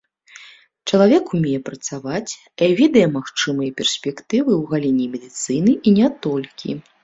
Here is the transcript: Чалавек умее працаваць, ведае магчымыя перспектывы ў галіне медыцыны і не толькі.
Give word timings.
Чалавек 0.91 1.25
умее 1.39 1.59
працаваць, 1.67 2.31
ведае 2.81 3.05
магчымыя 3.19 3.77
перспектывы 3.79 4.51
ў 4.61 4.63
галіне 4.75 5.05
медыцыны 5.15 5.71
і 5.87 5.99
не 6.03 6.07
толькі. 6.29 6.69